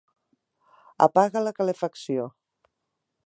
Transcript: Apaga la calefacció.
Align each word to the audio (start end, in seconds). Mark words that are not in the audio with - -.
Apaga 1.07 1.45
la 1.47 1.53
calefacció. 1.59 2.27